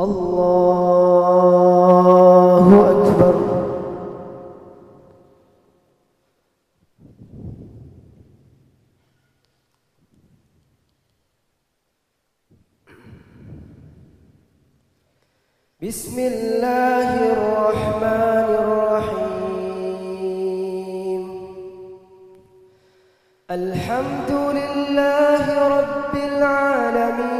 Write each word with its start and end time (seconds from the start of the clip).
الله 0.00 1.56
أكبر. 2.90 3.34
بسم 15.82 16.16
الله 16.18 17.08
الرحمن 17.32 18.48
الرحيم. 18.64 19.62
الحمد 23.50 24.30
لله 24.30 25.44
رب 25.78 26.14
العالمين. 26.14 27.39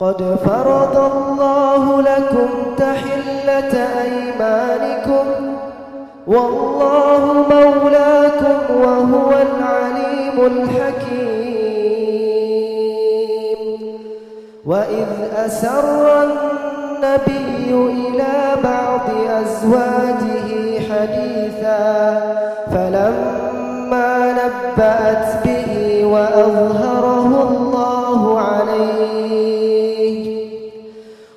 قد 0.00 0.36
فرض 0.44 0.96
الله 1.12 2.02
لكم 2.02 2.48
تحلة 2.76 3.74
أيمانكم 4.02 5.26
والله 6.26 7.44
مولاكم 7.50 8.58
وهو 8.82 9.30
العليم 9.30 10.36
الحكيم. 10.46 11.60
وإذ 14.66 15.06
أسر 15.36 16.22
النبي 16.22 17.74
إلى 17.74 18.56
بعض 18.64 19.06
أزواجه 19.42 20.48
حديثا 20.90 22.20
فلما 22.72 24.10
نبأت 24.32 25.26
به 25.44 25.70
وأظهره 26.04 27.48
الله 27.50 27.69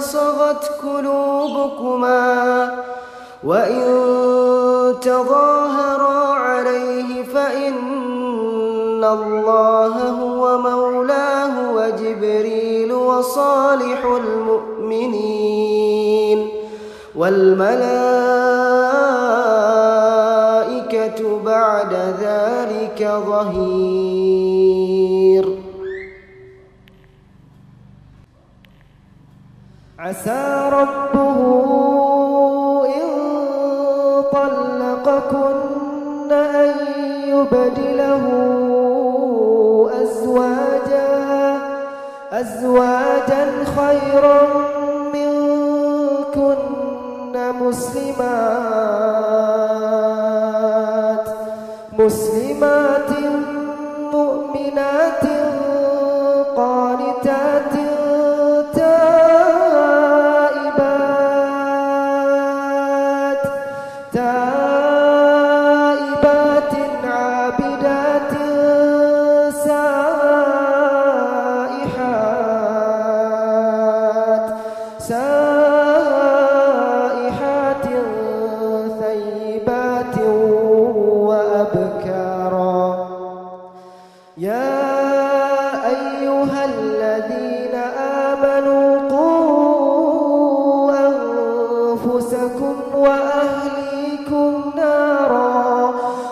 صغت 0.00 0.70
قلوبكما 0.82 2.70
وإن 3.44 3.84
تظاهرا 5.02 6.34
عليه 6.34 7.22
فإن 7.22 9.04
الله 9.04 10.08
هو 10.08 10.58
مولاه 10.58 11.72
وجبريل 11.74 12.92
وصالح 12.92 14.04
المؤمنين 14.04 15.40
والملائكة 17.16 17.80
بعد 21.44 21.92
ذلك 22.20 23.10
ظهير 23.26 24.49
عسى 30.00 30.68
ربه 30.72 31.38
إن 32.86 33.10
طلقكن 34.32 36.32
أن 36.32 36.70
يبدله 37.26 38.24
أزواجا 40.02 41.58
أزواجا 42.32 43.44
خيرا 43.76 44.40
منكن 45.14 46.56
مسلمات 47.60 48.30
مسلمات 51.98 53.10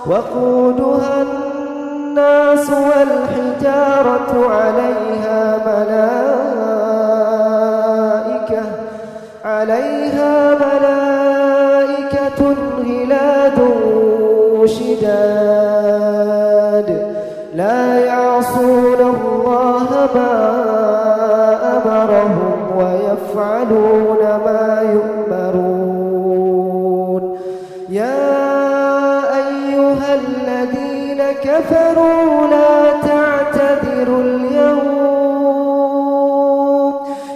وقودها 0.08 1.22
الناس 1.22 2.70
والحجارة 2.70 4.30
عليها 4.50 5.58
ملائكة 5.66 6.18
عليها 9.44 10.54
ملائكة 10.54 12.40
غلاد 12.78 13.58
شداد. 14.66 16.08
لا 17.54 17.98
يعصون 18.04 19.00
الله 19.00 19.88
ما 20.14 20.34
أمرهم 21.76 22.58
ويفعلون 22.76 24.22
ما 24.44 24.67
الذين 31.18 31.36
كفروا 31.42 32.46
لا 32.46 33.00
تعتذروا 33.02 34.22
اليوم. 34.22 35.68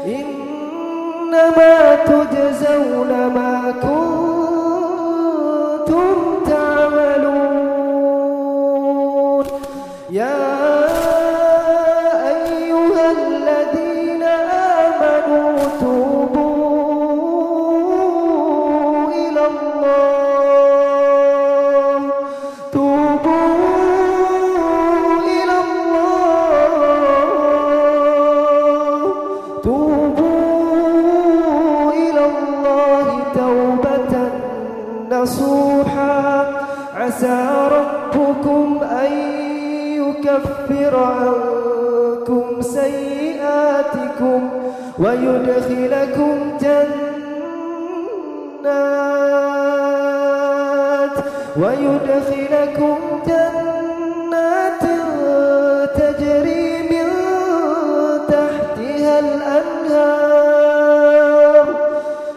إنما 0.06 1.74
تجزون 2.04 3.08
ما 3.08 3.74
كنتم 3.82 4.04
تعملون. 6.46 7.74
يا 10.10 10.82
نصوحا. 35.22 36.62
عسى 36.96 37.68
ربكم 37.70 38.80
أن 38.82 39.12
يكفر 40.00 40.96
عنكم 40.96 42.62
سيئاتكم 42.62 44.50
ويدخلكم 44.98 46.58
جنات 46.60 46.86
ويدخلكم 51.56 52.98
جنات 53.26 53.71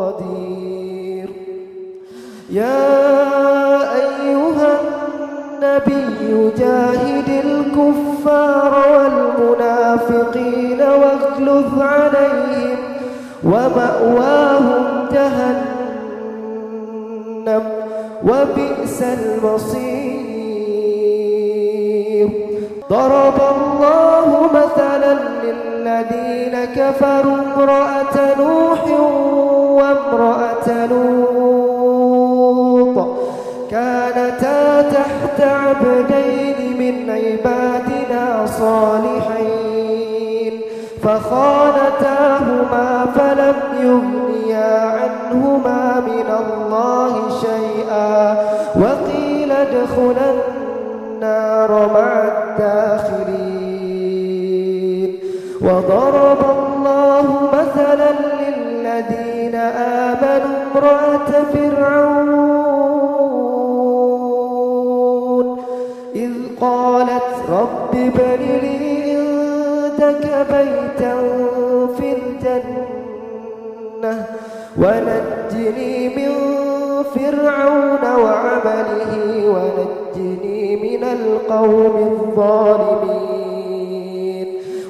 قدير. 0.00 1.28
يا 2.50 2.86
أيها 4.02 4.70
النبي 4.80 6.50
جاهد 6.58 7.28
الكفار 7.44 8.72
والمنافقين 8.92 10.80
واغلظ 10.80 11.70
عليهم 11.82 12.78
ومأواهم 13.44 14.84
جهنم 15.12 15.64
وبئس 18.28 18.98
المصير. 19.02 20.20
ضرب 22.90 23.38
الله 23.56 24.28
مثلا 24.54 25.12
للذين 25.90 26.54
كفروا 26.76 27.36
امرأة 27.36 28.16
نوح 28.38 28.84
وامرأة 29.70 30.86
لوط 30.86 32.18
كانتا 33.70 34.82
تحت 34.82 35.40
عبدين 35.40 36.58
من 36.78 37.10
عبادنا 37.10 38.46
صالحين 38.46 39.40
فخانتاهما 41.02 42.88
فلم 43.14 43.56
يغنيا 43.80 44.74
عنهما 44.84 46.00
من 46.00 46.28
الله 46.40 47.12
شيئا 47.40 48.36
وقيل 48.76 49.52
ادخلا 49.52 50.30
النار 50.54 51.70
مع 51.94 52.10
الداخلين. 52.24 53.59
وضرب 55.62 56.40
الله 56.56 57.26
مثلا 57.52 58.12
للذين 58.40 59.56
آمنوا 60.04 60.56
امرأة 60.66 61.30
فرعون. 61.52 62.30
إذ 66.14 66.32
قالت 66.60 67.30
رب 67.50 67.92
ابن 67.94 68.40
لي 68.62 69.00
عندك 69.16 70.24
بيتا 70.50 71.14
في 71.96 72.08
الجنة 72.18 74.14
ونجني 74.78 75.94
من 76.16 76.32
فرعون 77.14 78.04
وعمله 78.22 79.12
ونجني 79.54 80.62
من 80.76 81.02
القوم 81.04 81.96
الظالمين. 82.12 83.59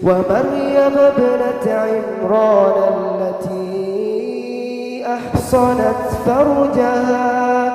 ومريم 0.02 0.94
ابنة 0.98 1.64
عمران 1.72 2.76
التي 3.20 5.04
أحصنت 5.06 6.02
فرجها 6.26 7.72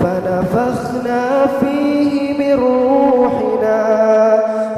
فنفخنا 0.00 1.46
فيه 1.60 2.38
من 2.38 2.54
روحنا 2.60 3.82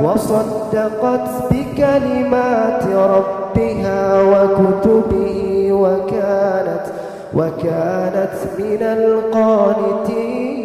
وصدقت 0.05 1.29
بكلمات 1.51 2.85
ربها 2.87 4.23
وكتبه 4.23 5.69
وكانت 5.73 6.87
وكانت 7.35 8.37
من 8.59 8.83
القانتين. 8.83 10.60